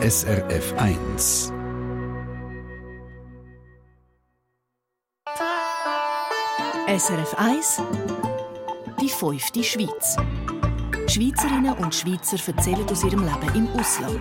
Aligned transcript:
SRF 0.00 0.74
1. 0.76 1.52
SRF 6.86 7.34
1 7.36 7.82
Die 9.00 9.08
fünfte 9.08 9.64
Schweiz. 9.64 10.16
Schweizerinnen 11.08 11.74
und 11.78 11.92
Schweizer 11.92 12.36
erzählen 12.46 12.88
aus 12.88 13.02
ihrem 13.02 13.24
Leben 13.24 13.56
im 13.56 13.68
Ausland. 13.70 14.20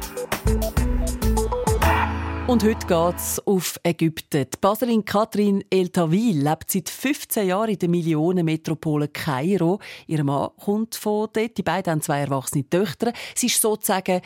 Und 2.48 2.64
heute 2.64 2.88
geht 2.88 3.16
es 3.18 3.40
auf 3.46 3.80
Ägypten. 3.84 4.48
Die 4.52 4.58
Baserin 4.60 5.06
Katrin 5.06 5.64
El 5.70 5.90
Tawil 5.90 6.42
lebt 6.42 6.72
seit 6.72 6.90
15 6.90 7.46
Jahren 7.46 7.70
in 7.70 7.78
der 7.78 7.90
Millionenmetropole 7.90 9.10
Kairo. 9.10 9.80
Ihr 10.08 10.24
Mann 10.24 10.50
kommt 10.58 10.96
von 10.96 11.28
dort. 11.32 11.56
Die 11.56 11.62
beiden 11.62 11.92
haben 11.92 12.02
zwei 12.02 12.22
erwachsene 12.22 12.68
Töchter. 12.68 13.14
Sie 13.36 13.46
ist 13.46 13.62
sozusagen 13.62 14.22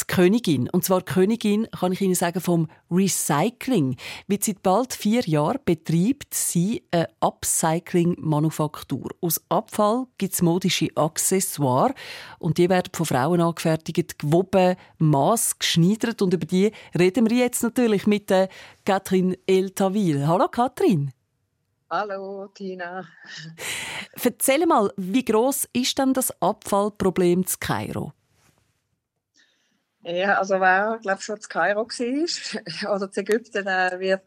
die 0.00 0.06
Königin. 0.06 0.68
Und 0.70 0.84
zwar 0.84 1.00
die 1.00 1.12
Königin, 1.12 1.68
kann 1.70 1.92
ich 1.92 2.00
Ihnen 2.00 2.14
sagen, 2.14 2.40
vom 2.40 2.68
Recycling. 2.90 3.96
Wie 4.26 4.38
seit 4.40 4.62
bald 4.62 4.92
vier 4.92 5.22
Jahren 5.22 5.58
betreibt 5.64 6.34
sie 6.34 6.82
eine 6.90 7.08
Upcycling-Manufaktur. 7.20 9.10
Aus 9.20 9.40
Abfall 9.48 10.06
gibt 10.18 10.34
es 10.34 10.42
modische 10.42 10.88
Accessoires. 10.94 11.94
Und 12.38 12.58
die 12.58 12.68
werden 12.68 12.92
von 12.94 13.06
Frauen 13.06 13.40
angefertigt, 13.40 14.18
gewoben, 14.18 14.76
Maß 14.98 15.58
geschneidert. 15.58 16.22
Und 16.22 16.34
über 16.34 16.46
die 16.46 16.72
reden 16.98 17.28
wir 17.30 17.38
jetzt 17.38 17.62
natürlich 17.62 18.06
mit 18.06 18.30
der 18.30 18.48
Katrin 18.84 19.36
Eltaville. 19.46 20.26
Hallo 20.26 20.48
Katrin. 20.48 21.12
Hallo, 21.88 22.48
Tina. 22.48 23.06
Erzähl 24.24 24.66
mal, 24.66 24.92
wie 24.96 25.24
groß 25.24 25.68
ist 25.72 25.96
denn 25.98 26.12
das 26.14 26.32
Abfallproblem 26.42 27.46
zu 27.46 27.58
Kairo? 27.60 28.12
Ja, 30.08 30.38
also 30.38 30.60
wer, 30.60 31.00
glaube 31.02 31.20
schon 31.20 31.40
zu 31.40 31.48
Kairo 31.48 31.88
war 31.88 32.94
oder 32.94 33.10
zu 33.10 33.20
Ägypten, 33.22 33.64
der 33.64 33.98
wird, 33.98 34.22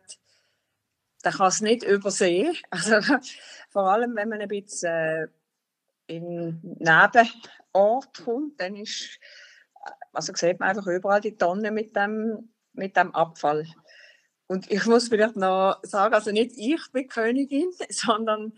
der 1.23 1.31
kann 1.31 1.47
es 1.47 1.61
nicht 1.61 1.83
übersehen. 1.83 2.53
Also 2.69 2.99
vor 3.69 3.89
allem, 3.89 4.13
wenn 4.17 4.27
man 4.27 4.41
ein 4.41 4.49
bisschen 4.49 4.89
äh, 4.89 5.27
in 6.07 6.59
Nebenort 6.79 8.25
kommt, 8.25 8.59
dann 8.59 8.75
ist, 8.75 9.19
also 10.11 10.33
sieht 10.35 10.59
man 10.59 10.69
einfach 10.69 10.87
überall 10.87 11.21
die 11.21 11.37
Tonnen 11.37 11.73
mit 11.73 11.95
dem, 11.95 12.49
mit 12.73 12.97
dem 12.97 13.15
Abfall. 13.15 13.65
Und 14.47 14.69
ich 14.69 14.85
muss 14.85 15.07
vielleicht 15.07 15.37
noch 15.37 15.79
sagen, 15.83 16.13
also 16.13 16.31
nicht 16.31 16.57
ich 16.57 16.81
bin 16.91 17.07
Königin, 17.07 17.71
sondern 17.89 18.51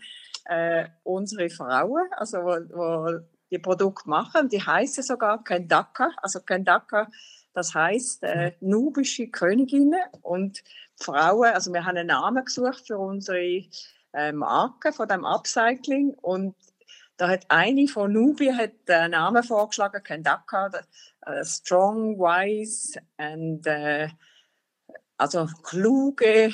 äh, 0.46 0.88
unsere 1.04 1.50
Frauen, 1.50 2.12
also 2.16 2.38
wo, 2.38 2.56
wo 2.74 3.20
die 3.52 3.58
Produkte 3.58 4.08
machen. 4.08 4.48
Die 4.48 4.60
heißen 4.60 5.04
sogar 5.04 5.44
Kendaka. 5.44 6.10
Also 6.16 6.40
Kendaka, 6.40 7.08
das 7.52 7.74
heißt 7.74 8.24
äh, 8.24 8.52
nubische 8.60 9.28
Königinnen 9.28 10.00
und 10.22 10.64
Frauen. 10.96 11.52
Also 11.52 11.72
wir 11.72 11.84
haben 11.84 11.96
einen 11.96 12.08
Namen 12.08 12.44
gesucht 12.44 12.86
für 12.86 12.98
unsere 12.98 13.64
äh, 14.14 14.32
Marke 14.32 14.92
von 14.92 15.06
dem 15.06 15.24
Upcycling 15.24 16.14
und 16.14 16.56
da 17.18 17.28
hat 17.28 17.44
eine 17.50 17.86
von 17.86 18.12
Nubi 18.12 18.48
hat 18.48 18.88
den 18.88 19.12
Namen 19.12 19.44
vorgeschlagen, 19.44 20.02
Kendaka, 20.02 20.70
uh, 21.26 21.44
strong, 21.44 22.18
wise 22.18 22.98
and 23.16 23.64
uh, 23.66 24.08
also 25.18 25.46
kluge, 25.62 26.52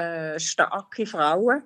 uh, 0.00 0.38
starke 0.38 1.06
Frauen. 1.06 1.62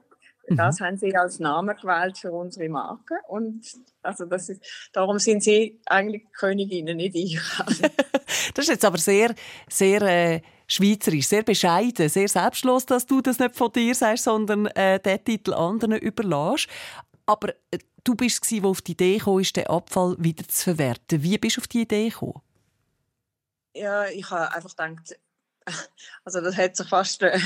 Mhm. 0.48 0.56
Das 0.56 0.80
haben 0.80 0.96
sie 0.96 1.14
als 1.16 1.38
Namen 1.40 1.76
gewählt 1.76 2.18
für 2.18 2.32
unsere 2.32 2.68
Marke. 2.68 3.14
Und 3.28 3.66
also 4.02 4.24
das 4.26 4.48
ist, 4.48 4.64
darum 4.92 5.18
sind 5.18 5.42
sie 5.42 5.80
eigentlich 5.86 6.24
Königinnen, 6.32 6.96
nicht 6.96 7.14
ich. 7.14 7.38
das 8.54 8.64
ist 8.64 8.68
jetzt 8.68 8.84
aber 8.84 8.98
sehr, 8.98 9.34
sehr 9.68 10.02
äh, 10.02 10.40
schweizerisch, 10.66 11.26
sehr 11.26 11.42
bescheiden, 11.42 12.08
sehr 12.08 12.28
selbstlos, 12.28 12.86
dass 12.86 13.06
du 13.06 13.20
das 13.20 13.38
nicht 13.38 13.56
von 13.56 13.72
dir 13.72 13.94
sagst, 13.94 14.24
sondern 14.24 14.66
äh, 14.66 15.00
den 15.00 15.24
Titel 15.24 15.54
anderen 15.54 15.98
überlässt. 15.98 16.68
Aber 17.26 17.50
äh, 17.70 17.78
du 18.04 18.14
bist 18.14 18.42
es, 18.42 18.48
der 18.50 18.64
auf 18.64 18.82
die 18.82 18.92
Idee 18.92 19.18
kam, 19.18 19.42
den 19.42 19.66
Abfall 19.66 20.16
wieder 20.18 20.46
zu 20.46 20.64
verwerten. 20.64 21.22
Wie 21.22 21.38
bist 21.38 21.56
du 21.56 21.60
auf 21.60 21.68
die 21.68 21.82
Idee 21.82 22.08
gekommen? 22.08 22.40
Ja, 23.74 24.06
ich 24.06 24.30
habe 24.30 24.54
einfach 24.54 24.70
gedacht, 24.70 25.18
also 26.24 26.40
das 26.40 26.56
hat 26.56 26.76
sich 26.76 26.88
fast 26.88 27.22
äh, 27.22 27.38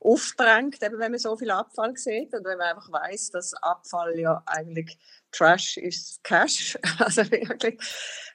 aufgedrängt, 0.00 0.82
eben 0.82 0.98
wenn 0.98 1.12
man 1.12 1.18
so 1.18 1.36
viel 1.36 1.50
Abfall 1.50 1.96
sieht 1.96 2.34
und 2.34 2.44
wenn 2.44 2.58
man 2.58 2.68
einfach 2.68 2.90
weiß, 2.90 3.30
dass 3.30 3.54
Abfall 3.54 4.18
ja 4.18 4.42
eigentlich 4.46 4.98
Trash 5.32 5.76
ist 5.76 6.22
Cash, 6.24 6.78
also 6.98 7.30
wirklich. 7.30 7.78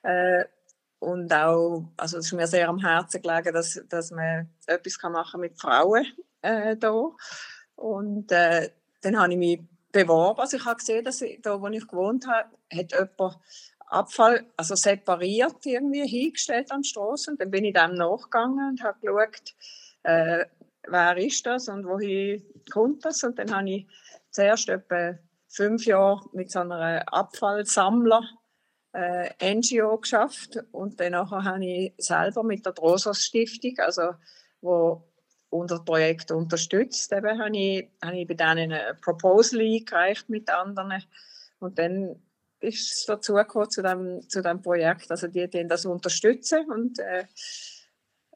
Äh, 0.03 0.45
und 0.99 1.31
auch, 1.33 1.91
also 1.97 2.17
es 2.17 2.27
ist 2.27 2.33
mir 2.33 2.47
sehr 2.47 2.69
am 2.69 2.79
Herzen 2.79 3.21
gelegen, 3.21 3.53
dass, 3.53 3.81
dass 3.89 4.11
man 4.11 4.49
etwas 4.65 4.97
kann 4.97 5.11
machen 5.11 5.41
mit 5.41 5.59
Frauen 5.59 6.05
äh, 6.41 6.75
da. 6.77 7.11
Und 7.75 8.31
äh, 8.31 8.71
dann 9.01 9.19
habe 9.19 9.33
ich 9.33 9.37
mich 9.37 9.61
beworben. 9.91 10.39
Also 10.39 10.57
ich 10.57 10.65
habe 10.65 10.77
gesehen, 10.77 11.05
dass 11.05 11.21
ich, 11.21 11.41
da, 11.41 11.59
wo 11.61 11.67
ich 11.67 11.87
gewohnt 11.87 12.27
habe, 12.27 12.49
hat 12.73 12.91
jemand 12.91 13.39
Abfall 13.87 14.45
also 14.57 14.75
separiert 14.75 15.65
irgendwie 15.65 16.07
hingestellt 16.07 16.71
an 16.71 16.81
die 16.81 16.89
Straße. 16.89 17.31
Und 17.31 17.41
dann 17.41 17.51
bin 17.51 17.65
ich 17.65 17.73
dem 17.73 17.95
nachgegangen 17.95 18.69
und 18.69 18.83
habe 18.83 18.99
geschaut, 18.99 19.55
äh, 20.03 20.45
wer 20.87 21.17
ist 21.17 21.45
das 21.45 21.67
und 21.67 21.85
wohin 21.85 22.43
kommt 22.71 23.05
das. 23.05 23.23
Und 23.23 23.37
dann 23.39 23.55
habe 23.55 23.69
ich 23.69 23.87
zuerst 24.31 24.69
etwa 24.69 25.17
fünf 25.47 25.85
Jahre 25.85 26.21
mit 26.33 26.51
so 26.51 26.59
einer 26.59 27.01
Abfallsammler 27.11 28.23
äh, 28.93 29.53
NGO 29.55 29.97
geschafft 29.97 30.57
und 30.71 30.99
danach 30.99 31.31
habe 31.31 31.65
ich 31.65 31.93
selber 31.97 32.43
mit 32.43 32.65
der 32.65 32.73
Drosos 32.73 33.23
Stiftung, 33.23 33.77
also 33.79 34.13
wo 34.61 35.03
unser 35.49 35.79
Projekt 35.83 36.31
unterstützt, 36.31 37.11
habe 37.11 37.31
ich, 37.53 37.89
habe 38.03 38.17
ich 38.17 38.27
bei 38.27 38.33
denen 38.33 38.71
ein 38.71 38.99
Proposal 39.01 39.61
eingereicht 39.61 40.29
mit 40.29 40.49
anderen 40.49 41.03
und 41.59 41.77
dann 41.77 42.21
ist 42.65 42.97
es 42.97 43.05
dazu 43.05 43.33
gekommen, 43.33 43.69
zu 43.69 43.81
dem, 43.81 44.27
zu 44.29 44.41
dem 44.41 44.61
Projekt. 44.61 45.09
Also 45.11 45.27
die, 45.27 45.49
die 45.49 45.67
das 45.67 45.85
unterstützen 45.85 46.69
und 46.69 46.99
äh, 46.99 47.25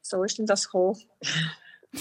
so 0.02 0.22
ist 0.24 0.38
dann 0.38 0.46
das 0.46 0.66
gekommen. 0.66 1.00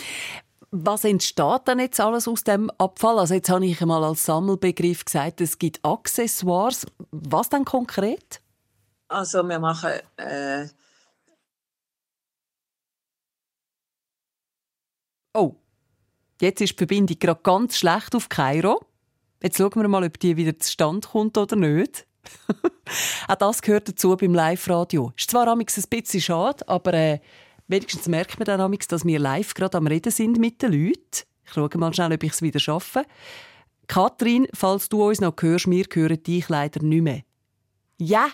Was 0.72 1.04
entsteht 1.04 1.68
denn 1.68 1.80
jetzt 1.80 2.00
alles 2.00 2.28
aus 2.28 2.44
dem 2.44 2.70
Abfall? 2.78 3.18
Also 3.18 3.34
jetzt 3.34 3.50
habe 3.50 3.66
ich 3.66 3.82
einmal 3.82 4.04
als 4.04 4.26
Sammelbegriff 4.26 5.04
gesagt, 5.04 5.42
es 5.42 5.58
gibt 5.58 5.84
Accessoires. 5.84 6.86
Was 7.10 7.50
denn 7.50 7.66
konkret? 7.66 8.40
Also 9.08 9.42
wir 9.42 9.60
machen 9.60 9.94
äh 10.18 10.68
Oh, 15.34 15.56
jetzt 16.42 16.62
ist 16.62 16.72
die 16.74 16.78
Verbindung 16.78 17.18
gerade 17.18 17.42
ganz 17.42 17.78
schlecht 17.78 18.14
auf 18.16 18.30
Kairo. 18.30 18.82
Jetzt 19.42 19.58
schauen 19.58 19.72
wir 19.76 19.88
mal, 19.88 20.04
ob 20.04 20.20
die 20.20 20.38
wieder 20.38 20.58
zustande 20.60 21.08
kommt 21.08 21.38
oder 21.38 21.56
nicht. 21.56 22.06
Auch 23.28 23.36
das 23.36 23.62
gehört 23.62 23.88
dazu 23.88 24.16
beim 24.16 24.34
Live-Radio. 24.34 25.14
Ist 25.18 25.32
zwar 25.32 25.48
ein 25.78 25.90
bisschen 25.90 26.22
schade, 26.22 26.68
aber 26.68 26.94
äh, 26.94 27.20
wenigstens 27.68 28.08
merkt 28.08 28.38
man 28.40 28.46
dann 28.46 28.62
dass 28.88 29.06
wir 29.06 29.20
live 29.20 29.54
gerade 29.54 29.78
am 29.78 29.88
Reden 29.88 30.12
sind 30.12 30.38
mit 30.38 30.62
den 30.62 30.74
Leuten. 30.74 31.26
Ich 31.46 31.54
schaue 31.54 31.70
mal 31.78 31.94
schnell, 31.94 32.14
ob 32.14 32.24
ich 32.24 32.32
es 32.32 32.42
wieder 32.42 32.60
schaffe. 32.60 33.04
Katrin, 33.88 34.48
falls 34.54 34.90
du 34.90 35.04
uns 35.08 35.20
noch 35.20 35.36
hörst, 35.40 35.70
wir 35.70 35.86
hören 35.92 36.22
dich 36.22 36.48
leider 36.50 36.84
nicht 36.84 37.02
mehr. 37.02 37.22
Ja, 37.98 38.28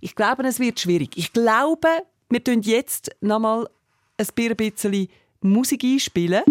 ich 0.00 0.14
glaube, 0.14 0.44
es 0.44 0.60
wird 0.60 0.78
schwierig. 0.78 1.10
Ich 1.16 1.32
glaube, 1.32 1.88
wir 2.30 2.42
tun 2.42 2.62
jetzt 2.62 3.10
noch 3.20 3.40
mal 3.40 3.68
ein 4.16 4.56
bisschen 4.56 5.08
Musik 5.40 5.84
einspielen. 5.84 6.42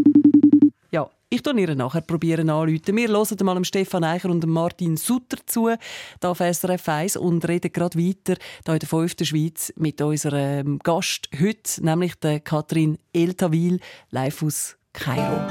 Ich 1.29 1.43
probiere 1.43 1.57
ihr 1.57 1.75
nachher 1.75 1.99
probieren 1.99 2.49
anrufen. 2.49 2.95
Wir 2.95 3.09
hören 3.09 3.37
mal 3.41 3.61
Stefan 3.65 4.05
Eicher 4.05 4.29
und 4.29 4.47
Martin 4.47 4.95
Sutter 4.95 5.35
zu, 5.45 5.67
hier 5.67 5.77
auf 6.21 6.37
SRF 6.37 6.87
1 6.87 7.17
und 7.17 7.45
reden 7.45 7.73
gerade 7.73 7.99
weiter 7.99 8.35
hier 8.63 8.75
in 8.75 8.79
der 8.79 8.87
5. 8.87 9.15
Schweiz 9.23 9.73
mit 9.75 10.01
unserem 10.01 10.79
Gast 10.79 11.27
heute, 11.37 11.83
nämlich 11.83 12.15
der 12.15 12.39
Katrin 12.39 12.97
Eltawil, 13.11 13.81
live 14.09 14.41
aus 14.41 14.77
Kairo. 14.93 15.41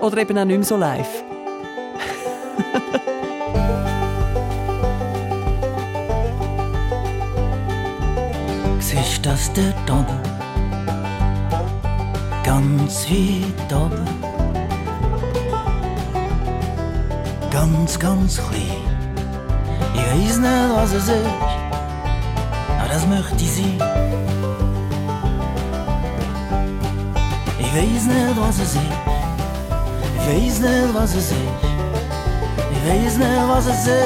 Oder 0.00 0.18
eben 0.18 0.38
auch 0.38 0.44
nicht 0.44 0.58
mehr 0.58 0.64
so 0.64 0.76
live. 0.76 1.24
Siehst 8.78 9.26
das 9.26 9.52
dort 9.52 9.90
oben? 9.90 10.20
Ganz 12.44 13.10
weit 13.10 13.72
oben 13.72 14.23
ganz, 17.54 17.98
ganz 18.00 18.36
klein. 18.36 18.82
Ich 19.94 20.00
weiß 20.00 20.38
nicht, 20.38 20.70
was 20.74 20.92
es 20.92 21.08
ist, 21.08 21.26
aber 22.78 22.88
das 22.88 23.06
möchte 23.06 23.44
ich 23.44 23.52
sein. 23.52 23.78
Ich 27.60 27.70
weiß 27.76 28.04
nicht, 28.12 28.40
was 28.40 28.58
es 28.58 28.74
ist. 28.74 28.78
Ich 30.16 30.24
weiß 30.26 30.58
nicht, 30.60 30.94
was 30.94 31.14
es 31.14 31.30
ist. 31.30 31.34
Ich 32.72 32.80
weiß 32.88 33.18
nicht, 33.18 33.48
was 33.48 33.66
es 33.66 33.86
ist. 33.86 33.98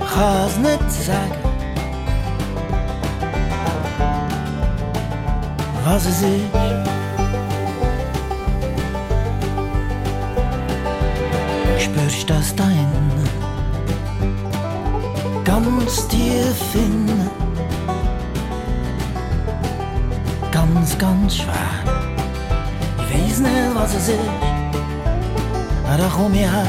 Ich 0.00 0.14
kann 0.14 0.46
es 0.46 0.56
nicht 0.58 0.90
sagen. 1.06 1.38
Was 5.84 6.06
es 6.06 6.22
ist. 6.22 6.99
Spürst 11.92 12.30
das 12.30 12.54
da 12.54 12.62
innen, 12.62 13.10
ganz 15.44 16.06
tief 16.06 16.74
innen, 16.74 17.28
ganz, 20.52 20.96
ganz 20.98 21.38
schwer. 21.38 21.54
Ich 22.96 23.28
weiß 23.28 23.40
nicht, 23.40 23.74
was 23.74 23.94
es 23.96 24.08
ist, 24.08 24.18
aber 25.84 25.98
da 25.98 26.08
komm 26.14 26.32
ich 26.32 26.42
her. 26.42 26.66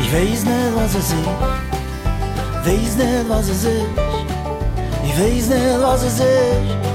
Ich 0.00 0.12
weiß 0.12 0.44
nicht, 0.44 0.76
was 0.76 0.94
es 0.94 1.10
ist, 1.10 1.26
weiß 2.66 2.96
nicht, 2.98 3.28
was 3.30 3.48
es 3.48 3.64
ist. 3.64 3.86
Ich 5.06 5.18
weiß 5.18 5.48
nicht, 5.48 5.82
was 5.82 6.02
es 6.02 6.20
ist. 6.20 6.93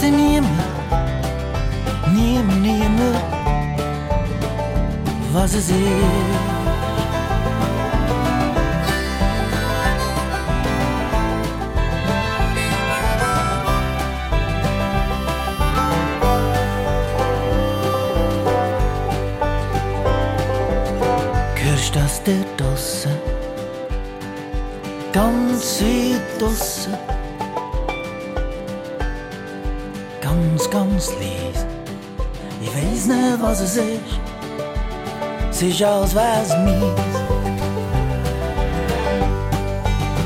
Denn 0.00 0.16
niemand, 0.16 0.50
niemand, 2.12 2.62
niemand, 2.62 3.22
was 5.32 5.54
es 5.54 5.68
ist. 5.68 6.62
Der 22.24 22.36
draussen? 22.56 23.10
Ganz 25.12 25.82
weit 25.82 26.40
draussen. 26.40 27.11
Ganz, 30.32 30.70
ganz 30.70 31.10
leise. 31.20 31.66
Ich 32.62 32.68
weiß 32.68 33.06
nicht, 33.06 33.42
was 33.42 33.60
es 33.60 33.76
ist. 33.76 34.00
Es 35.50 35.60
ist, 35.60 35.82
als 35.82 36.14
wär's 36.14 36.56
mies. 36.64 37.14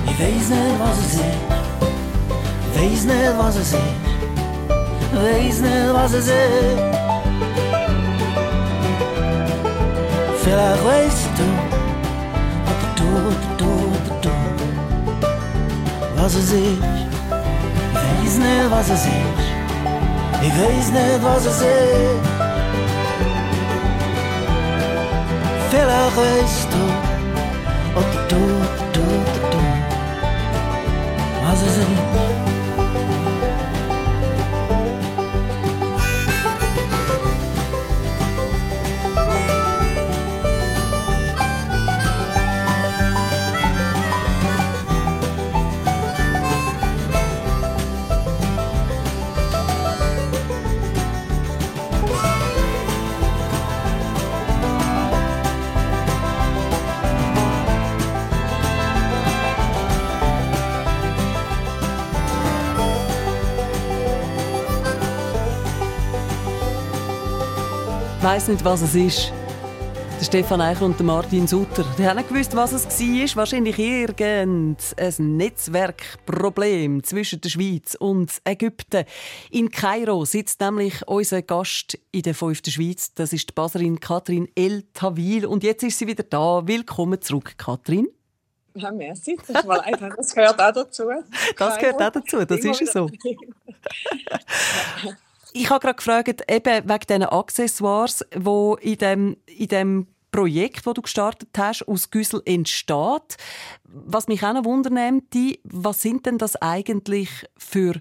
Ich 0.04 0.20
weiß 0.20 0.48
nicht, 0.50 0.78
was 0.78 0.98
es 0.98 1.14
ist. 1.14 1.46
Weiß 2.76 3.04
nicht, 3.04 3.36
was 3.36 3.56
es 3.56 3.72
ist. 3.72 3.80
Weiß 5.12 5.60
nicht, 5.60 5.92
was 5.92 6.12
es 6.12 6.28
ist. 6.28 6.34
Vielleicht 10.44 10.84
weißt 10.86 11.30
du, 11.36 11.46
oder 12.70 12.90
du, 12.96 13.08
oder 13.26 13.50
du, 13.58 13.70
oder 13.90 14.14
du, 14.22 14.34
was 16.22 16.34
es 16.34 16.52
ist. 16.52 16.52
Ich 16.52 16.74
weiß 17.94 18.38
nicht, 18.38 18.70
was 18.70 18.88
es 18.90 19.04
ist. 19.04 19.45
Ich 20.42 20.52
weiß 20.52 20.90
nicht, 20.92 21.22
was 21.22 21.46
es 21.46 21.60
ist. 21.60 21.66
Vielleicht 25.70 26.16
weißt 26.16 26.68
du, 26.72 27.98
oder 27.98 28.28
du, 28.28 28.85
Ich 68.26 68.32
weiss 68.32 68.48
nicht, 68.48 68.64
was 68.64 68.82
es 68.82 68.96
ist. 68.96 69.32
Der 70.18 70.24
Stefan 70.24 70.60
Eichel 70.60 70.86
und 70.86 70.98
der 70.98 71.06
Martin 71.06 71.46
Sutter. 71.46 71.84
Die 71.96 72.04
haben 72.04 72.16
nicht 72.16 72.28
gewusst, 72.28 72.56
was 72.56 72.72
es 72.72 72.84
war. 72.84 73.36
Wahrscheinlich 73.36 73.78
irgendein 73.78 74.76
Netzwerkproblem 75.18 77.04
zwischen 77.04 77.40
der 77.40 77.50
Schweiz 77.50 77.94
und 77.94 78.32
Ägypten. 78.44 79.04
In 79.52 79.70
Kairo 79.70 80.24
sitzt 80.24 80.60
nämlich 80.60 81.06
unser 81.06 81.42
Gast 81.42 82.00
in 82.10 82.22
der 82.22 82.34
fünften 82.34 82.72
Schweiz. 82.72 83.14
Das 83.14 83.32
ist 83.32 83.50
die 83.50 83.54
Baserin 83.54 84.00
Katrin 84.00 84.48
El 84.56 84.82
Tawil. 84.92 85.46
Und 85.46 85.62
jetzt 85.62 85.84
ist 85.84 85.96
sie 85.96 86.08
wieder 86.08 86.24
da. 86.24 86.66
Willkommen 86.66 87.22
zurück, 87.22 87.54
Katrin. 87.56 88.08
Ja, 88.74 88.90
merci. 88.90 89.38
Das, 89.46 89.64
leid, 89.64 90.02
das 90.16 90.34
gehört 90.34 90.60
auch 90.60 90.72
dazu. 90.72 91.04
Das 91.56 91.78
gehört 91.78 92.02
auch 92.02 92.10
dazu, 92.10 92.44
das 92.44 92.58
ist 92.58 92.80
ja 92.80 92.86
so. 92.88 93.08
Ich 95.52 95.70
habe 95.70 95.80
gerade 95.80 95.96
gefragt, 95.96 96.42
eben 96.50 96.88
wegen 96.88 97.06
diesen 97.08 97.22
Accessoires, 97.24 98.24
die 98.34 98.74
in 98.80 98.98
dem, 98.98 99.36
in 99.46 99.68
dem 99.68 100.06
Projekt, 100.30 100.86
das 100.86 100.94
du 100.94 101.02
gestartet 101.02 101.48
hast, 101.56 101.86
aus 101.88 102.10
Güssel 102.10 102.42
entsteht. 102.44 103.36
Was 103.84 104.28
mich 104.28 104.42
auch 104.42 104.52
noch 104.52 104.64
wundern 104.64 105.22
was 105.64 106.02
sind 106.02 106.26
denn 106.26 106.38
das 106.38 106.56
eigentlich 106.56 107.30
für 107.56 107.94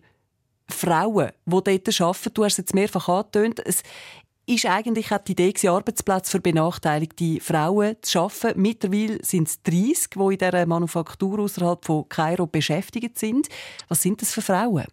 Frauen, 0.68 1.32
die 1.46 1.52
dort 1.52 2.02
arbeiten? 2.02 2.34
Du 2.34 2.44
hast 2.44 2.54
es 2.54 2.58
jetzt 2.58 2.74
mehrfach 2.74 3.08
angetönt. 3.08 3.62
Es 3.66 3.84
ist 4.48 4.66
eigentlich 4.66 5.12
auch 5.12 5.20
die 5.20 5.32
Idee, 5.32 5.68
Arbeitsplätze 5.68 6.32
für 6.32 6.42
benachteiligte 6.42 7.40
Frauen 7.40 7.96
zu 8.02 8.12
schaffen. 8.12 8.52
Mittlerweile 8.56 9.24
sind 9.24 9.48
es 9.48 9.62
30, 9.64 10.10
die 10.16 10.20
in 10.20 10.38
dieser 10.38 10.66
Manufaktur 10.66 11.40
außerhalb 11.40 11.86
von 11.86 12.10
Kairo 12.10 12.48
beschäftigt 12.48 13.18
sind. 13.18 13.48
Was 13.88 14.02
sind 14.02 14.22
das 14.22 14.34
für 14.34 14.42
Frauen? 14.42 14.86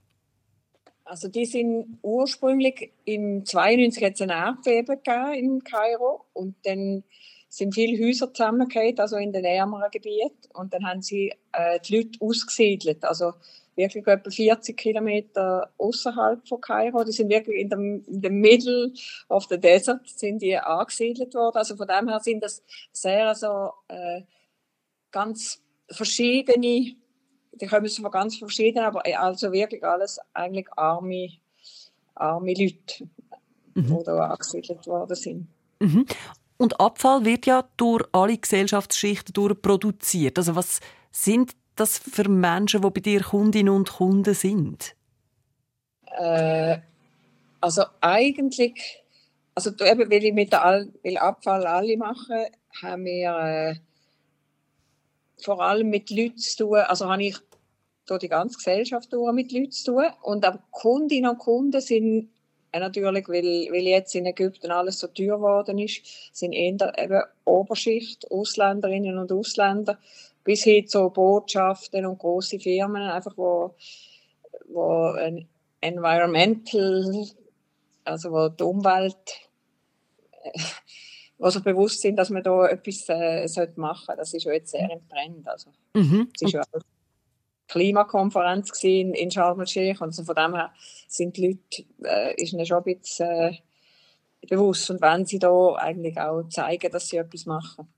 Also 1.12 1.28
die 1.28 1.44
sind 1.44 1.98
ursprünglich 2.00 2.90
im 3.04 3.44
92 3.44 4.02
hat 4.02 4.14
es 4.14 4.22
ein 4.22 4.30
Erdbeben 4.30 4.98
in 5.34 5.62
Kairo 5.62 6.24
und 6.32 6.56
dann 6.64 7.04
sind 7.50 7.74
viele 7.74 8.02
Häuser 8.02 8.32
zusammengefallen, 8.32 8.98
also 8.98 9.16
in 9.18 9.30
den 9.30 9.44
ärmeren 9.44 9.90
Gebieten 9.90 10.48
und 10.54 10.72
dann 10.72 10.86
haben 10.86 11.02
sie 11.02 11.34
äh, 11.52 11.78
die 11.80 11.98
Leute 11.98 12.18
ausgesiedelt, 12.18 13.04
also 13.04 13.34
wirklich 13.76 14.06
etwa 14.06 14.30
40 14.30 14.74
Kilometer 14.74 15.70
außerhalb 15.76 16.48
von 16.48 16.62
Kairo. 16.62 17.04
Die 17.04 17.12
sind 17.12 17.28
wirklich 17.28 17.60
in 17.60 17.68
dem, 17.68 18.04
in 18.06 18.22
dem 18.22 18.40
Middle 18.40 18.94
of 19.28 19.44
the 19.50 19.60
Desert 19.60 20.08
sind 20.08 20.40
die 20.40 20.56
angesiedelt 20.56 21.34
worden. 21.34 21.58
Also 21.58 21.76
von 21.76 21.88
dem 21.88 22.08
her 22.08 22.20
sind 22.20 22.42
das 22.42 22.62
sehr 22.90 23.34
so 23.34 23.72
äh, 23.88 24.22
ganz 25.10 25.62
verschiedene 25.90 26.96
die 27.52 27.66
kommen 27.66 27.88
von 27.88 28.10
ganz 28.10 28.36
verschieden, 28.36 28.80
aber 28.80 29.06
äh, 29.06 29.14
also 29.14 29.52
wirklich 29.52 29.84
alles 29.84 30.18
eigentlich 30.32 30.66
arme, 30.76 31.28
arme 32.14 32.54
Leute, 32.54 33.08
mhm. 33.74 33.98
die 33.98 34.04
da 34.04 34.30
angesiedelt 34.30 34.86
worden 34.86 35.16
sind. 35.16 35.48
Mhm. 35.80 36.06
Und 36.56 36.80
Abfall 36.80 37.24
wird 37.24 37.46
ja 37.46 37.64
durch 37.76 38.04
alle 38.12 38.38
Gesellschaftsschichten 38.38 39.32
durch 39.32 39.60
produziert. 39.60 40.38
Also 40.38 40.54
was 40.54 40.80
sind 41.10 41.52
das 41.76 41.98
für 41.98 42.28
Menschen, 42.28 42.82
die 42.82 42.90
bei 42.90 43.00
dir 43.00 43.22
Kundinnen 43.22 43.74
und 43.74 43.90
Kunden 43.90 44.34
sind? 44.34 44.94
Äh, 46.16 46.78
also 47.60 47.84
eigentlich, 48.00 49.02
also 49.54 49.70
eben, 49.70 50.10
weil 50.10 50.24
ich 50.24 50.32
mit 50.32 50.52
der 50.52 50.64
All, 50.64 50.92
weil 51.02 51.16
Abfall 51.16 51.66
alle 51.66 51.96
machen, 51.96 52.46
haben 52.82 53.04
wir 53.04 53.38
äh, 53.38 53.74
vor 55.44 55.60
allem 55.60 55.90
mit 55.90 56.10
Leuten 56.10 56.38
zu 56.38 56.64
tun, 56.64 56.76
also 56.78 57.10
habe 57.10 57.24
ich 57.24 57.36
durch 58.06 58.20
die 58.20 58.28
ganze 58.28 58.56
Gesellschaft 58.56 59.12
durch 59.12 59.32
mit 59.32 59.52
Leuten 59.52 59.70
zu 59.70 59.92
tun. 59.92 60.06
Und 60.22 60.46
auch 60.46 60.58
Kundinnen 60.70 61.30
und 61.30 61.38
Kunden 61.38 61.80
sind 61.80 62.30
äh, 62.72 62.80
natürlich, 62.80 63.28
weil, 63.28 63.68
weil 63.70 63.86
jetzt 63.86 64.14
in 64.14 64.26
Ägypten 64.26 64.70
alles 64.70 64.98
so 64.98 65.06
teuer 65.08 65.36
geworden 65.36 65.78
ist, 65.78 66.02
sind 66.32 66.52
eher 66.52 66.98
eben 66.98 67.22
Oberschicht, 67.44 68.30
Ausländerinnen 68.30 69.18
und 69.18 69.30
Ausländer, 69.30 69.98
bis 70.44 70.64
hin 70.64 70.86
zu 70.86 71.10
Botschaften 71.10 72.06
und 72.06 72.18
große 72.18 72.58
Firmen, 72.58 73.02
einfach 73.02 73.36
wo, 73.36 73.74
wo 74.68 75.12
ein 75.12 75.46
Environmental, 75.80 77.26
also 78.04 78.32
wo 78.32 78.48
die 78.48 78.64
Umwelt 78.64 79.48
sich 81.50 81.62
bewusst 81.62 82.00
sind, 82.00 82.16
dass 82.16 82.30
man 82.30 82.42
da 82.42 82.66
etwas 82.68 83.08
äh, 83.08 83.68
machen 83.76 84.04
sollte. 84.06 84.20
Das 84.20 84.34
ist 84.34 84.44
ja 84.44 84.52
jetzt 84.52 84.70
sehr 84.70 84.90
im 84.90 85.08
Trend. 85.08 85.48
Also, 85.48 85.70
mhm. 85.94 86.28
Es 86.34 86.42
ist 86.42 86.52
ja 86.52 86.62
Klimakonferenz 87.68 88.70
in, 88.84 89.14
in 89.14 89.30
Sharm 89.30 89.60
el-Sheikh 89.60 90.00
und 90.02 90.08
also 90.08 90.24
von 90.24 90.34
dem 90.34 90.54
her 90.54 90.72
sind 91.08 91.36
die 91.36 91.46
Leute 91.46 91.84
äh, 92.04 92.42
ist 92.42 92.52
ihnen 92.52 92.66
schon 92.66 92.84
ein 92.84 92.98
bisschen 92.98 93.28
äh, 93.28 93.58
bewusst 94.46 94.90
und 94.90 95.00
wenn 95.00 95.24
sie 95.24 95.38
da 95.38 95.74
eigentlich 95.76 96.20
auch 96.20 96.42
zeigen, 96.48 96.92
dass 96.92 97.08
sie 97.08 97.16
etwas 97.16 97.46
machen. 97.46 97.88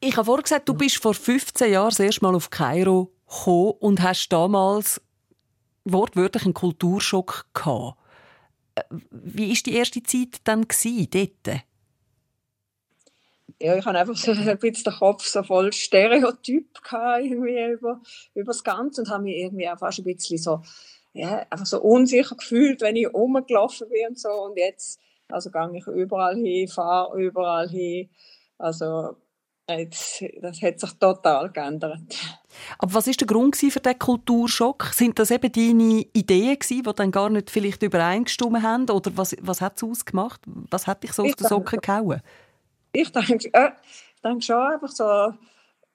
Ich 0.00 0.16
habe 0.16 0.24
vorhin 0.24 0.42
gesagt, 0.42 0.68
du 0.68 0.74
bist 0.74 0.96
vor 0.96 1.14
15 1.14 1.70
Jahren 1.70 1.90
das 1.90 2.00
erste 2.00 2.24
Mal 2.24 2.34
auf 2.34 2.50
Kairo 2.50 3.12
gekommen 3.28 3.72
und 3.80 4.02
hast 4.02 4.28
damals 4.30 5.00
wortwörtlich 5.84 6.44
einen 6.44 6.54
Kulturschock 6.54 7.46
gehabt. 7.52 7.98
Äh, 8.74 8.82
wie 9.10 9.50
war 9.50 9.58
die 9.66 9.74
erste 9.74 10.02
Zeit 10.02 10.40
dann 10.44 10.66
dort? 10.66 11.62
Ja, 13.62 13.76
ich 13.76 13.84
hatte 13.84 13.98
einfach 13.98 14.16
so 14.16 14.32
ein 14.50 14.58
bisschen 14.58 14.84
den 14.84 14.92
Kopf 14.94 15.24
so 15.24 15.42
voll 15.42 15.72
Stereotyp 15.72 16.82
gehabt, 16.82 17.24
irgendwie 17.24 17.72
über, 17.72 18.00
über 18.34 18.52
das 18.52 18.64
Ganze 18.64 19.02
und 19.02 19.10
habe 19.10 19.24
mich 19.24 19.36
irgendwie 19.36 19.68
auch 19.68 19.78
fast 19.78 20.00
ein 20.00 20.04
bisschen 20.04 20.38
so, 20.38 20.62
ja, 21.12 21.46
einfach 21.48 21.66
so 21.66 21.80
unsicher 21.80 22.34
gefühlt, 22.34 22.80
wenn 22.80 22.96
ich 22.96 23.12
rumgelaufen 23.12 23.88
bin 23.88 24.08
und 24.08 24.18
so. 24.18 24.30
Und 24.30 24.58
jetzt, 24.58 24.98
also 25.28 25.50
gehe 25.50 25.70
ich 25.76 25.86
überall 25.86 26.36
hin, 26.36 26.66
fahre 26.66 27.20
überall 27.20 27.68
hin. 27.68 28.10
Also 28.58 29.16
Jetzt, 29.68 30.24
das 30.40 30.60
hat 30.60 30.80
sich 30.80 30.92
total 30.98 31.50
geändert. 31.50 32.00
Aber 32.78 32.94
was 32.94 33.06
war 33.06 33.14
der 33.14 33.26
Grund 33.26 33.56
für 33.56 33.68
diesen 33.68 33.98
Kulturschock? 33.98 34.90
Sind 34.92 35.18
das 35.18 35.30
eben 35.30 35.52
deine 35.52 36.04
Ideen 36.12 36.58
gewesen, 36.58 36.82
die 36.82 36.94
dann 36.94 37.10
gar 37.12 37.30
nicht 37.30 37.48
vielleicht 37.48 37.82
übereingestimmt 37.82 38.62
haben? 38.62 38.90
Oder 38.90 39.16
was, 39.16 39.36
was 39.40 39.60
hat 39.60 39.76
es 39.76 39.84
ausgemacht? 39.84 40.40
Was 40.46 40.86
hat 40.86 41.02
dich 41.02 41.12
so 41.12 41.24
ich 41.24 41.30
auf 41.30 41.36
den 41.36 41.46
Socken 41.46 41.80
gehauen? 41.80 42.20
Ich 42.92 43.10
denke, 43.10 43.50
äh, 43.52 43.70
ich 44.14 44.22
denke 44.22 44.42
schon 44.42 44.56
einfach 44.56 44.88
so 44.88 45.34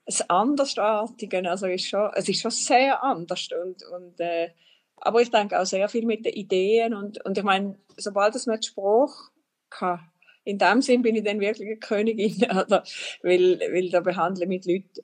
das 0.06 0.30
Andersartige. 0.30 1.50
Also 1.50 1.68
ist 1.68 1.88
schon, 1.88 2.10
es 2.16 2.27
ist 2.27 2.42
schon 2.42 2.51
sehr 2.51 3.04
anders. 3.04 3.50
Und, 3.51 3.84
und, 3.84 4.20
äh, 4.20 4.50
aber 4.98 5.22
ich 5.22 5.30
denke 5.30 5.60
auch 5.60 5.66
sehr 5.66 5.88
viel 5.89 6.06
mit 6.06 6.25
den 6.25 6.34
Ideen. 6.34 6.94
Und, 6.94 7.24
und 7.25 7.38
ich 7.38 7.44
meine, 7.44 7.77
sobald 7.98 8.36
es 8.36 8.48
mit 8.48 8.66
Spruch 8.66 9.30
kann, 9.70 10.00
in 10.44 10.58
dem 10.58 10.82
Sinn 10.82 11.01
bin 11.01 11.16
ich 11.16 11.24
dann 11.24 11.42
wirklich 11.42 11.68
eine 11.68 11.77
Königin, 11.77 12.44
oder? 12.51 12.84
weil, 13.22 13.60
weil 13.60 13.89
da 13.89 14.00
behandle 14.00 14.48
mit 14.48 14.66
Leuten 14.66 15.04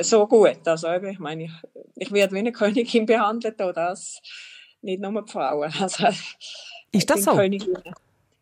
so 0.00 0.26
gut. 0.26 0.66
Also 0.66 0.92
ich 0.92 1.18
meine, 1.18 1.44
ich, 1.44 1.52
ich 1.96 2.12
werde 2.12 2.34
wie 2.34 2.38
eine 2.38 2.52
Königin 2.52 3.04
behandelt, 3.04 3.60
oder 3.60 3.72
das 3.72 4.20
nicht 4.80 5.00
nur 5.00 5.22
die 5.22 5.30
Frauen. 5.30 5.72
Also, 5.80 6.06
ist 6.92 7.10
das 7.10 7.24
so? 7.24 7.32
Königin. 7.32 7.76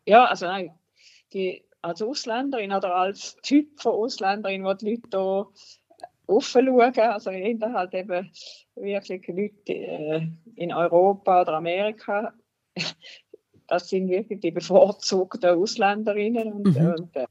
Ja, 0.05 0.25
also 0.25 0.45
nein, 0.45 0.71
die, 1.33 1.63
als 1.81 2.01
Ausländerin 2.01 2.71
oder 2.71 2.95
als 2.95 3.35
Typ 3.43 3.79
von 3.79 3.93
Ausländerin, 3.93 4.63
wo 4.63 4.73
die 4.73 4.91
Leute 4.91 5.09
hier 5.11 5.47
aufschauen, 6.27 6.93
also 6.97 7.31
ich 7.31 7.61
halt 7.61 7.93
eben 7.93 8.31
wirklich 8.75 9.27
Leute 9.27 9.73
äh, 9.73 10.27
in 10.55 10.73
Europa 10.73 11.41
oder 11.41 11.53
Amerika 11.53 12.33
das 13.67 13.89
sind 13.89 14.09
wirklich 14.09 14.39
die 14.39 14.51
bevorzugten 14.51 15.49
Ausländerinnen 15.49 16.53
und, 16.53 16.75
mhm. 16.75 16.95
und 16.97 17.15
äh, 17.15 17.25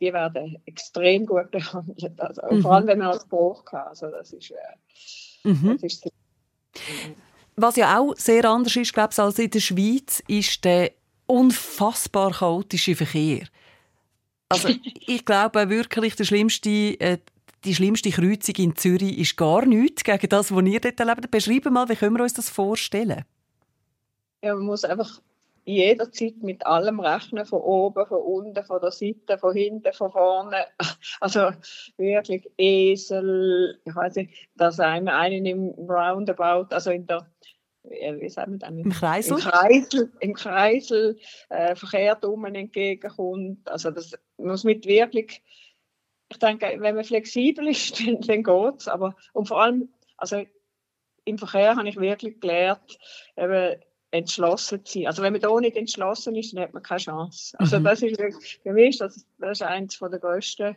die 0.00 0.12
werden 0.12 0.58
extrem 0.66 1.26
gut 1.26 1.50
behandelt. 1.50 2.18
Also, 2.20 2.42
mhm. 2.50 2.62
Vor 2.62 2.72
allem, 2.72 2.86
wenn 2.86 2.98
man 2.98 3.08
als 3.08 3.22
Spruch 3.22 3.64
hat. 3.72 3.88
Also, 3.88 4.10
das 4.10 4.32
ist, 4.32 4.50
äh, 4.50 5.48
mhm. 5.48 5.78
das 5.80 5.82
ist 5.82 6.10
Was 7.56 7.76
ja 7.76 7.98
auch 7.98 8.14
sehr 8.16 8.44
anders 8.44 8.76
ist, 8.76 8.92
glaube 8.92 9.10
ich, 9.12 9.18
als 9.18 9.38
in 9.38 9.50
der 9.50 9.60
Schweiz, 9.60 10.22
ist 10.26 10.64
der 10.64 10.92
unfassbar 11.26 12.32
chaotische 12.32 12.94
Verkehr. 12.94 13.46
Also 14.48 14.68
ich 15.06 15.24
glaube 15.24 15.68
wirklich, 15.70 16.16
der 16.16 16.24
schlimmste, 16.24 16.70
äh, 17.00 17.18
die 17.64 17.74
schlimmste 17.74 18.10
Kreuzung 18.10 18.54
in 18.56 18.76
Zürich 18.76 19.18
ist 19.18 19.36
gar 19.36 19.64
nichts 19.64 20.04
gegen 20.04 20.28
das, 20.28 20.54
was 20.54 20.64
ihr 20.64 20.80
dort 20.80 21.00
erlebt. 21.00 21.30
Beschreiben 21.30 21.72
mal, 21.72 21.88
wie 21.88 21.96
können 21.96 22.16
wir 22.16 22.22
uns 22.22 22.34
das 22.34 22.50
vorstellen? 22.50 23.24
Ja, 24.42 24.54
man 24.54 24.66
muss 24.66 24.84
einfach 24.84 25.20
jederzeit 25.64 26.42
mit 26.42 26.66
allem 26.66 27.00
rechnen, 27.00 27.46
von 27.46 27.60
oben, 27.60 28.06
von 28.06 28.18
unten, 28.18 28.64
von 28.64 28.80
der 28.80 28.90
Seite, 28.90 29.38
von 29.38 29.54
hinten, 29.54 29.92
von 29.92 30.10
vorne. 30.10 30.66
Also 31.20 31.50
wirklich 31.96 32.50
Esel, 32.58 33.80
ich 33.84 33.94
weiß 33.94 34.16
nicht, 34.16 34.48
dass 34.56 34.80
einem 34.80 35.08
einen 35.08 35.46
im 35.46 35.68
Roundabout, 35.88 36.74
also 36.74 36.90
in 36.90 37.06
der 37.06 37.26
wie 37.84 38.28
sagen 38.28 38.52
wir 38.52 38.58
dann? 38.58 38.78
Im 38.78 38.90
Kreisel? 38.90 39.34
Im 39.34 39.40
Kreisel, 39.40 40.12
im 40.20 40.34
Kreisel 40.34 41.18
äh, 41.50 41.74
verkehrt 41.74 42.24
um 42.24 42.44
entgegenkommt. 42.44 43.68
Also 43.70 43.90
das 43.90 44.12
muss 44.36 44.64
mit 44.64 44.86
wirklich, 44.86 45.42
ich 46.30 46.38
denke, 46.38 46.76
wenn 46.78 46.94
man 46.94 47.04
flexibel 47.04 47.68
ist, 47.68 48.00
dann, 48.06 48.20
dann 48.20 48.42
geht 48.42 48.80
es. 48.80 48.88
Aber 48.88 49.14
und 49.32 49.48
vor 49.48 49.62
allem, 49.62 49.92
also 50.16 50.44
im 51.24 51.38
Verkehr 51.38 51.76
habe 51.76 51.88
ich 51.88 51.96
wirklich 51.96 52.40
gelernt, 52.40 52.98
eben, 53.36 53.80
entschlossen 54.14 54.84
zu 54.84 55.00
sein. 55.00 55.06
Also 55.08 55.22
wenn 55.22 55.32
man 55.32 55.42
da 55.42 55.60
nicht 55.60 55.76
entschlossen 55.76 56.36
ist, 56.36 56.54
dann 56.54 56.62
hat 56.62 56.72
man 56.72 56.82
keine 56.82 57.00
Chance. 57.00 57.56
Also 57.58 57.80
mhm. 57.80 57.84
das 57.84 58.00
ist 58.00 58.16
für 58.62 58.72
mich 58.72 58.98
das, 58.98 59.26
das 59.38 59.60
ist 59.60 59.62
eines 59.62 59.98
der 59.98 60.18
grössten 60.20 60.76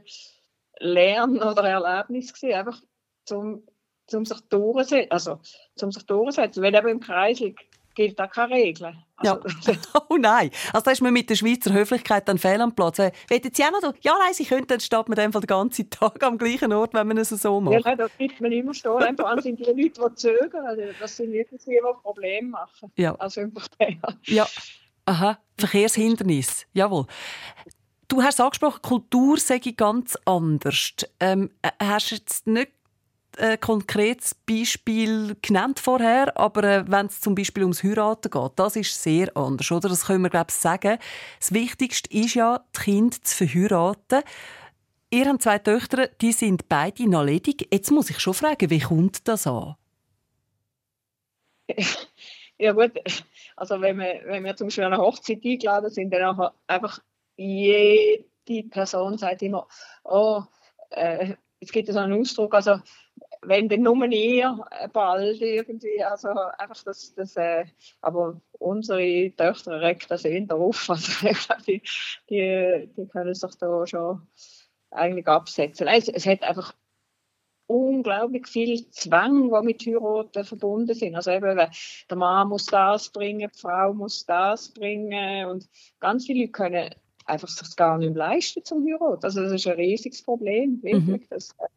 Lern- 0.79 1.37
oder 1.37 1.63
Erlebnisse 1.63 2.33
gewesen, 2.33 2.55
einfach 2.55 2.81
zum, 3.25 3.63
zum 4.07 4.25
sich 4.25 4.39
durchsetzen, 4.49 5.11
also 5.11 5.39
zum 5.75 5.91
sich 5.91 6.05
durchsetzen. 6.05 6.63
Wenn 6.63 6.73
eben 6.73 6.87
im 6.87 6.99
Kreis 6.99 7.39
liegt, 7.39 7.59
gilt 7.97 8.19
da 8.19 8.27
keine 8.27 8.53
Regeln. 8.53 9.03
Also, 9.17 9.41
ja. 9.65 9.77
oh 10.09 10.17
nein. 10.17 10.51
Also 10.71 10.85
da 10.85 10.91
ist 10.91 11.01
man 11.01 11.11
mit 11.11 11.29
der 11.29 11.35
Schweizer 11.35 11.73
Höflichkeit 11.73 12.27
dann 12.27 12.37
fehl 12.37 12.61
am 12.61 12.73
Platz. 12.73 12.99
Wollen 12.99 13.11
Sie 13.29 13.63
auch 13.63 13.81
noch? 13.81 13.93
Ja, 14.01 14.15
nein, 14.19 14.33
Sie 14.33 14.45
könnten, 14.45 14.67
dann 14.67 14.79
steht 14.79 15.09
man 15.09 15.15
den 15.17 15.31
ganzen 15.41 15.89
Tag 15.89 16.23
am 16.23 16.37
gleichen 16.37 16.71
Ort, 16.71 16.93
wenn 16.93 17.07
man 17.07 17.17
es 17.17 17.29
so 17.29 17.59
macht. 17.59 17.85
Ja, 17.85 17.95
da 17.95 18.07
bleibt 18.07 18.39
man 18.39 18.51
immer 18.51 18.73
stehen. 18.73 19.03
Einfach 19.03 19.41
sind 19.41 19.59
die 19.59 19.63
Leute, 19.63 20.01
die 20.09 20.15
zögern. 20.15 20.65
Also, 20.67 20.83
das 20.99 21.17
sind 21.17 21.31
wirklich 21.31 21.61
die, 21.63 21.71
die 21.71 22.01
Probleme 22.01 22.49
machen. 22.49 22.91
Ja. 22.95 23.15
Also 23.15 23.41
im 23.41 23.51
Verkehr. 23.51 23.97
Ja. 24.25 24.47
Aha, 25.05 25.39
Verkehrshindernis. 25.57 26.67
Jawohl. 26.73 27.07
Du 28.09 28.21
hast 28.21 28.39
angesprochen, 28.39 28.81
Kultur 28.81 29.37
sei 29.37 29.59
ganz 29.59 30.17
anders. 30.23 30.93
Ähm, 31.19 31.49
äh, 31.61 31.71
hast 31.79 32.11
du 32.11 32.15
jetzt 32.15 32.47
nicht 32.47 32.71
ein 33.38 33.60
konkretes 33.60 34.34
Beispiel 34.34 35.36
genannt 35.41 35.79
vorher, 35.79 36.38
aber 36.38 36.63
äh, 36.63 36.84
wenn 36.88 37.08
es 37.08 37.22
zum 37.22 37.36
Beispiel 37.36 37.63
ums 37.63 37.84
Heiraten 37.84 38.29
geht, 38.29 38.51
das 38.56 38.75
ist 38.75 39.01
sehr 39.01 39.36
anders, 39.36 39.72
oder? 39.72 39.89
Das 39.89 40.06
können 40.06 40.24
wir, 40.24 40.29
glaube 40.29 40.48
ich, 40.50 40.56
sagen. 40.56 40.98
Das 41.39 41.53
Wichtigste 41.53 42.12
ist 42.12 42.34
ja, 42.34 42.63
die 42.75 42.82
Kinder 42.82 43.17
zu 43.22 43.46
verheiraten. 43.46 44.24
Ihr 45.10 45.27
habt 45.27 45.41
zwei 45.41 45.60
Töchter, 45.60 46.08
die 46.08 46.34
sind 46.34 46.67
beide 46.67 47.10
noch 47.10 47.24
ledig. 47.24 47.67
Jetzt 47.72 47.91
muss 47.91 48.10
ich 48.10 48.20
schon 48.20 48.34
fragen, 48.34 48.70
wie 48.70 48.79
kommt 48.79 49.27
das 49.27 49.48
an? 49.48 49.75
Ja 52.60 52.72
gut, 52.72 52.91
also 53.56 53.79
wenn 53.82 54.00
wir, 54.00 54.22
wenn 54.25 54.44
wir 54.44 54.56
zum 54.56 54.67
Beispiel 54.67 54.86
an 54.86 54.94
eine 54.94 55.03
Hochzeit 55.03 55.46
eingeladen 55.46 55.91
sind, 55.91 56.12
dann 56.12 56.50
einfach 56.65 57.00
jede 57.36 58.24
Person 58.72 59.20
sagt 59.20 59.44
immer, 59.44 59.67
oh, 60.03 60.41
äh, 60.89 61.36
es 61.60 61.72
gibt 61.72 61.88
so 61.88 62.00
einen 62.00 62.20
Ausdruck, 62.20 62.56
also 62.56 62.79
wenn 63.41 63.70
dann 63.70 63.82
nur 63.82 64.06
ihr 64.06 64.65
äh, 64.72 64.88
bald 64.88 65.41
irgendwie, 65.41 66.03
also 66.03 66.29
einfach 66.29 66.84
das, 66.84 67.13
das 67.13 67.36
äh, 67.36 67.65
aber 68.01 68.41
unsere 68.60 69.32
Töchter 69.36 69.82
regt 69.82 70.10
das 70.10 70.25
eher 70.25 70.51
auf, 70.51 70.89
also 70.89 71.27
die, 71.67 71.82
die, 72.29 72.89
die 72.96 73.08
können 73.08 73.34
sich 73.34 73.56
da 73.56 73.88
schon 73.88 74.22
eigentlich 74.91 75.27
absetzen. 75.27 75.88
Es, 75.88 76.08
es 76.08 76.25
hat 76.25 76.44
einfach 76.44 76.74
unglaublich 77.67 78.48
viel 78.48 78.89
Zwang, 78.91 79.51
die 79.51 79.65
mit 79.65 79.86
Heiraten 79.86 80.46
verbunden 80.46 80.96
sind. 80.96 81.15
Also 81.15 81.32
eben, 81.32 81.58
der 81.58 82.17
Mann 82.17 82.48
muss 82.48 82.65
das 82.65 83.10
bringen, 83.10 83.50
die 83.53 83.60
Frau 83.60 83.94
muss 83.94 84.25
das 84.25 84.70
bringen 84.70 85.46
und 85.48 85.67
ganz 86.00 86.25
viele 86.25 86.41
Leute 86.41 86.51
können 86.51 86.89
einfach 87.25 87.50
sich 87.50 87.75
gar 87.75 87.98
nicht 87.98 88.13
mehr 88.13 88.29
leisten 88.29 88.63
zum 88.63 88.86
Heiraten. 88.86 89.24
Also 89.24 89.41
das 89.41 89.51
ist 89.51 89.67
ein 89.67 89.75
riesiges 89.75 90.24
Problem, 90.24 90.82
wirklich. 90.82 91.06
Mhm. 91.08 91.25
Das, 91.29 91.51
äh, 91.60 91.67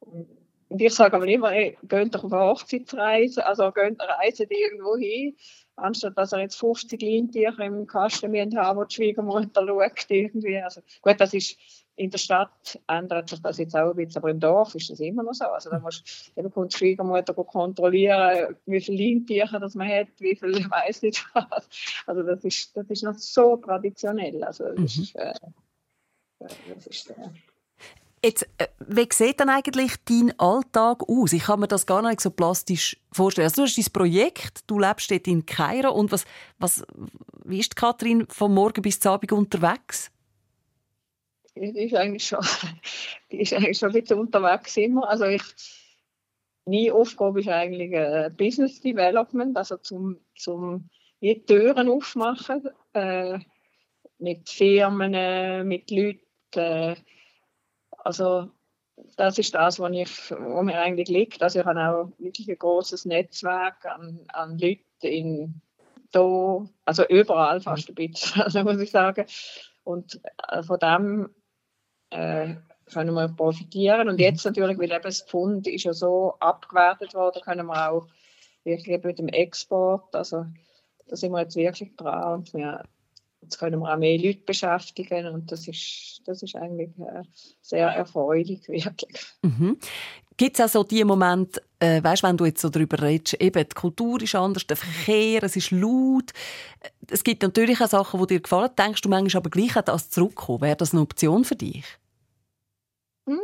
und 0.00 0.28
ich 0.68 0.94
sage 0.94 1.16
aber 1.16 1.26
immer, 1.26 1.52
ey, 1.52 1.78
geht 1.84 2.14
doch 2.14 2.24
auf 2.24 2.32
eine 2.32 2.42
Hochzeitsreise, 2.42 3.46
also 3.46 3.70
geht 3.72 4.00
reisen 4.00 4.46
irgendwo 4.48 4.96
hin, 4.96 5.36
anstatt 5.76 6.16
dass 6.18 6.32
er 6.32 6.40
jetzt 6.40 6.56
50 6.56 7.00
Lintücher 7.00 7.64
im 7.64 7.86
Kasten 7.86 8.56
haben, 8.56 8.78
wo 8.78 8.84
die 8.84 8.94
Schwiegermutter 8.94 9.66
schaut 9.66 10.06
irgendwie. 10.08 10.58
Also 10.58 10.80
gut, 11.02 11.20
das 11.20 11.34
ist 11.34 11.56
in 11.96 12.10
der 12.10 12.18
Stadt 12.18 12.78
ändert 12.86 13.30
sich 13.30 13.40
das 13.40 13.56
jetzt 13.56 13.74
auch 13.74 13.90
ein 13.90 13.96
bisschen, 13.96 14.18
aber 14.18 14.30
im 14.30 14.38
Dorf 14.38 14.74
ist 14.74 14.90
das 14.90 15.00
immer 15.00 15.22
noch 15.22 15.32
so. 15.32 15.46
Also 15.46 15.70
da 15.70 15.78
muss 15.78 16.30
eben 16.36 16.50
kommt 16.50 16.74
die 16.74 16.78
Schwiegermutter 16.78 17.32
kontrollieren, 17.32 18.56
wie 18.66 18.80
viele 18.80 18.98
Lintücher 18.98 19.58
das 19.58 19.74
man 19.74 19.88
hat, 19.88 20.08
wie 20.18 20.36
viel, 20.36 20.58
ich 20.58 20.70
weiß 20.70 21.02
nicht 21.02 21.26
was. 21.32 21.68
Also 22.06 22.22
das 22.22 22.44
ist, 22.44 22.76
das 22.76 22.90
ist 22.90 23.02
noch 23.02 23.14
so 23.14 23.56
traditionell. 23.56 24.44
Also 24.44 24.64
das 24.64 24.96
mhm. 24.96 25.02
ist, 25.02 25.16
äh, 25.16 25.34
das 26.38 26.86
ist 26.86 27.10
äh, 27.10 27.14
Jetzt, 28.26 28.48
äh, 28.58 28.66
wie 28.80 29.06
sieht 29.12 29.38
dann 29.38 29.48
eigentlich 29.48 29.92
dein 30.04 30.36
Alltag 30.40 31.08
aus? 31.08 31.32
Ich 31.32 31.44
kann 31.44 31.60
mir 31.60 31.68
das 31.68 31.86
gar 31.86 32.02
nicht 32.02 32.20
so 32.20 32.30
plastisch 32.30 32.96
vorstellen. 33.12 33.44
Also, 33.44 33.62
du 33.62 33.68
hast 33.68 33.78
dein 33.78 33.92
Projekt, 33.92 34.64
du 34.66 34.80
lebst 34.80 35.12
dort 35.12 35.28
in 35.28 35.46
Kairo 35.46 35.92
und 35.92 36.10
was, 36.10 36.24
was, 36.58 36.84
wie 37.44 37.60
ist 37.60 37.76
Kathrin 37.76 38.26
vom 38.28 38.52
Morgen 38.52 38.82
bis 38.82 38.98
zum 38.98 39.12
Abend 39.12 39.30
unterwegs? 39.30 40.10
Die 41.54 41.84
ist 41.84 41.94
eigentlich 41.94 42.26
schon, 42.26 42.40
ein 43.30 43.92
bisschen 43.92 44.18
unterwegs 44.18 44.76
immer. 44.76 45.08
Also 45.08 45.26
ich, 45.26 45.44
meine 46.64 46.94
Aufgabe 46.94 47.38
ist 47.40 47.48
eigentlich 47.48 47.92
äh, 47.92 48.28
Business 48.36 48.80
Development, 48.80 49.56
also 49.56 49.76
zum, 49.76 50.18
zum 50.34 50.90
die 51.20 51.44
Türen 51.46 51.88
aufmachen, 51.88 52.68
äh, 52.92 53.38
mit 54.18 54.50
Firmen, 54.50 55.66
mit 55.68 55.92
Leuten, 55.92 56.20
äh, 56.56 56.96
also 58.06 58.50
das 59.16 59.36
ist 59.38 59.54
das, 59.54 59.78
was, 59.78 59.90
was 59.90 60.64
mir 60.64 60.80
eigentlich 60.80 61.08
liegt. 61.08 61.42
Also 61.42 61.60
ich 61.60 61.66
habe 61.66 61.80
auch 61.80 62.12
wirklich 62.18 62.48
ein 62.48 62.58
großes 62.58 63.04
Netzwerk 63.04 63.84
an, 63.84 64.20
an 64.28 64.58
Leuten 64.58 64.82
in 65.00 65.60
da, 66.12 66.64
also 66.84 67.04
überall 67.08 67.60
fast 67.60 67.88
ein 67.88 67.94
bisschen, 67.96 68.42
also 68.42 68.62
muss 68.62 68.80
ich 68.80 68.90
sagen. 68.90 69.26
Und 69.84 70.20
äh, 70.48 70.62
von 70.62 70.78
dem 70.78 71.30
äh, 72.10 72.54
können 72.92 73.14
wir 73.14 73.28
profitieren. 73.28 74.08
Und 74.08 74.20
jetzt 74.20 74.44
natürlich, 74.44 74.78
weil 74.78 74.92
eben 74.92 75.02
das 75.02 75.22
Pfund 75.22 75.66
ist 75.66 75.84
ja 75.84 75.92
so 75.92 76.34
abgewertet 76.38 77.12
worden, 77.14 77.42
können 77.42 77.66
wir 77.66 77.90
auch 77.90 78.06
wirklich 78.62 79.02
mit 79.02 79.18
dem 79.18 79.28
Export, 79.28 80.14
also 80.14 80.46
da 81.08 81.16
sind 81.16 81.32
wir 81.32 81.40
jetzt 81.40 81.56
wirklich 81.56 81.94
dran 81.96 82.34
und 82.34 82.54
wir, 82.54 82.82
jetzt 83.46 83.58
können 83.58 83.80
wir 83.80 83.92
auch 83.92 83.98
mehr 83.98 84.18
Leute 84.18 84.40
beschäftigen 84.44 85.26
und 85.28 85.50
das 85.50 85.68
ist, 85.68 86.20
das 86.26 86.42
ist 86.42 86.56
eigentlich 86.56 86.90
äh, 86.98 87.22
sehr 87.62 87.88
erfreulich, 87.88 88.60
wirklich. 88.68 89.24
Mhm. 89.42 89.78
Gibt 90.36 90.58
es 90.58 90.64
auch 90.64 90.68
so 90.68 90.84
die 90.84 91.02
Momente, 91.04 91.62
äh, 91.78 92.02
weißt, 92.02 92.22
wenn 92.22 92.36
du 92.36 92.44
jetzt 92.44 92.60
so 92.60 92.68
darüber 92.68 93.00
redest, 93.00 93.40
eben 93.40 93.64
die 93.66 93.74
Kultur 93.74 94.20
ist 94.20 94.34
anders, 94.34 94.66
der 94.66 94.76
Verkehr, 94.76 95.42
es 95.42 95.56
ist 95.56 95.70
laut. 95.70 96.32
Es 97.10 97.24
gibt 97.24 97.42
natürlich 97.42 97.80
auch 97.80 97.88
Sachen, 97.88 98.20
die 98.20 98.34
dir 98.34 98.40
gefallen. 98.40 98.70
Denkst 98.78 99.00
du 99.00 99.08
manchmal 99.08 99.40
aber 99.40 99.50
gleich 99.50 99.76
an 99.76 99.84
das 99.86 100.10
zurückkommen? 100.10 100.60
Wäre 100.60 100.76
das 100.76 100.92
eine 100.92 101.00
Option 101.00 101.44
für 101.44 101.56
dich? 101.56 101.84
Hm. 103.26 103.40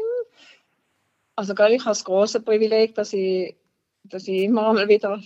Also 1.35 1.55
ich 1.55 1.59
habe 1.59 1.79
das 1.85 2.05
große 2.05 2.41
Privileg, 2.41 2.95
dass 2.95 3.15
ich, 3.15 3.57
dass 4.05 4.29
ich 4.29 4.43
immer 4.43 4.75
mal 4.75 4.87
wieder 4.87 5.23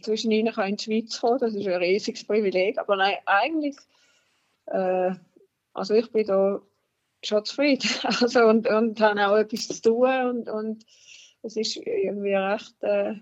zwischen 0.00 0.30
ihnen 0.30 0.54
in 0.54 0.76
die 0.76 0.84
Schweiz 0.84 1.20
kommen 1.20 1.38
Das 1.38 1.54
ist 1.54 1.66
ein 1.66 1.74
riesiges 1.74 2.24
Privileg. 2.24 2.78
Aber 2.78 2.96
nein, 2.96 3.16
eigentlich, 3.26 3.76
äh, 4.66 5.12
also 5.74 5.94
ich 5.94 6.10
bin 6.10 6.26
da 6.26 6.60
schon 7.24 7.44
zufrieden. 7.44 7.88
Also, 8.20 8.44
und, 8.44 8.66
und 8.68 9.00
habe 9.00 9.28
auch 9.28 9.36
etwas 9.36 9.68
zu 9.68 9.82
tun. 9.82 10.28
Und, 10.28 10.48
und 10.48 10.86
es 11.42 11.56
ist 11.56 11.76
irgendwie 11.76 12.34
recht 12.34 12.82
äh, 12.82 13.14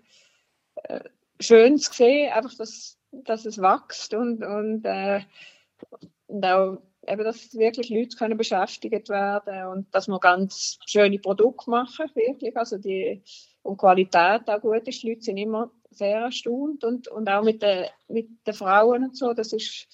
äh, 0.84 1.00
schön 1.40 1.78
zu 1.78 1.92
sehen, 1.92 2.32
einfach, 2.32 2.54
dass, 2.54 2.98
dass 3.10 3.46
es 3.46 3.58
wächst 3.58 4.14
und, 4.14 4.42
und, 4.44 4.84
äh, 4.84 5.22
und 6.26 6.44
auch 6.44 6.78
eben, 7.06 7.24
dass 7.24 7.54
wirklich 7.54 7.88
Leute 7.88 8.16
können 8.16 8.36
beschäftigt 8.36 9.08
werden 9.08 9.66
und 9.66 9.94
dass 9.94 10.08
wir 10.08 10.18
ganz 10.20 10.78
schöne 10.86 11.18
Produkte 11.18 11.70
machen, 11.70 12.10
wirklich. 12.14 12.56
Also 12.56 12.78
die, 12.78 13.22
und 13.62 13.78
Qualität 13.78 14.48
auch 14.48 14.60
gut 14.60 14.86
ist. 14.86 15.02
Die 15.02 15.10
Leute 15.10 15.22
sind 15.22 15.36
immer 15.36 15.70
sehr 15.90 16.20
erstaunt 16.20 16.84
und, 16.84 17.08
und 17.08 17.28
auch 17.28 17.42
mit 17.42 17.62
den, 17.62 17.86
mit 18.08 18.28
den 18.46 18.54
Frauen 18.54 19.04
und 19.04 19.16
so. 19.16 19.32
Das 19.32 19.52
ist 19.52 19.86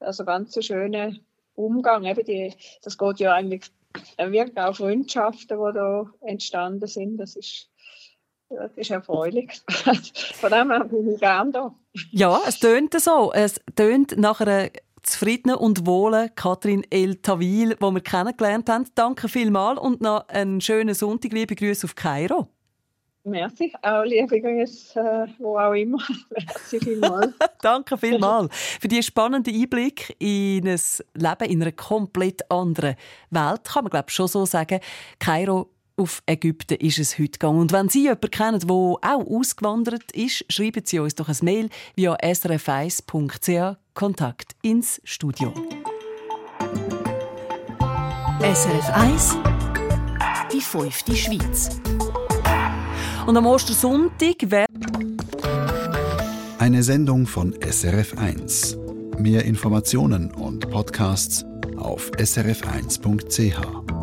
also 0.00 0.24
ganz 0.24 0.56
ein 0.56 0.62
schöner 0.62 1.12
Umgang. 1.54 2.04
Eben 2.04 2.24
die, 2.24 2.54
das 2.82 2.98
geht 2.98 3.20
ja 3.20 3.34
eigentlich 3.34 3.70
wirklich 4.18 4.58
auch 4.58 4.76
Freundschaften, 4.76 5.58
die 5.58 5.72
da 5.74 6.10
entstanden 6.22 6.86
sind. 6.86 7.18
Das 7.18 7.36
ist, 7.36 7.68
das 8.48 8.72
ist 8.76 8.90
erfreulich. 8.90 9.62
Von 9.68 10.50
dem 10.50 10.70
her 10.70 10.84
bin 10.84 11.12
ich 11.12 11.20
gerne 11.20 11.52
da. 11.52 11.74
Ja, 12.10 12.40
es 12.46 12.58
tönt 12.58 12.98
so. 12.98 13.32
Es 13.32 13.60
tönt 13.76 14.16
nach 14.16 14.40
einer 14.40 14.70
zufriedenen 15.02 15.56
und 15.56 15.86
wohlen 15.86 16.30
Katrin 16.34 16.86
El 16.90 17.16
Tawil, 17.16 17.74
die 17.74 17.80
wir 17.80 18.00
kennengelernt 18.00 18.68
haben. 18.68 18.86
Danke 18.94 19.28
vielmals 19.28 19.80
und 19.80 20.00
noch 20.00 20.28
einen 20.28 20.60
schönen 20.60 20.94
Sonntag. 20.94 21.32
Liebe 21.32 21.54
Grüße 21.54 21.86
auf 21.86 21.94
Kairo. 21.94 22.48
Merci, 23.24 23.72
auch 23.82 24.02
liebe 24.02 24.40
Grüße, 24.40 24.98
äh, 24.98 25.26
wo 25.38 25.56
auch 25.56 25.74
immer. 25.74 25.98
Merci 26.30 26.80
vielmals. 26.80 27.32
Danke 27.62 27.96
vielmals 27.96 28.52
für 28.80 28.88
diesen 28.88 29.04
spannenden 29.04 29.54
Einblick 29.54 30.16
in 30.18 30.66
ein 30.66 30.80
Leben 31.14 31.50
in 31.50 31.62
einer 31.62 31.72
komplett 31.72 32.50
anderen 32.50 32.96
Welt, 33.30 33.64
kann 33.64 33.84
man 33.84 33.90
glaube 33.90 34.06
ich 34.08 34.14
schon 34.14 34.26
so 34.26 34.44
sagen. 34.44 34.80
Kairo 35.20 35.70
auf 35.96 36.22
Ägypten 36.26 36.74
ist 36.74 36.98
es 36.98 37.18
heute 37.18 37.32
gegangen. 37.32 37.60
Und 37.60 37.72
wenn 37.72 37.88
Sie 37.88 38.02
jemanden 38.04 38.30
kennen, 38.30 38.58
der 38.58 38.70
auch 38.70 39.00
ausgewandert 39.02 40.10
ist, 40.12 40.44
schreiben 40.52 40.82
Sie 40.84 40.98
uns 40.98 41.14
doch 41.14 41.28
ein 41.28 41.36
Mail 41.42 41.68
via 41.94 42.14
srf1.ch 42.16 43.76
Kontakt 43.94 44.56
ins 44.62 45.00
Studio. 45.04 45.52
SRF 48.40 48.90
1 48.90 49.36
Die 50.52 50.60
fünfte 50.60 51.14
Schweiz. 51.14 51.68
Und 53.26 53.36
am 53.36 53.46
Ostersonntag 53.46 54.34
wäre 54.50 54.66
eine 56.58 56.82
Sendung 56.82 57.26
von 57.26 57.54
SRF1. 57.54 58.76
Mehr 59.18 59.44
Informationen 59.44 60.30
und 60.32 60.68
Podcasts 60.70 61.44
auf 61.76 62.10
srf1.ch. 62.12 64.01